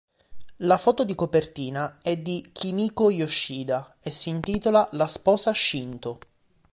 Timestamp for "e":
4.01-4.09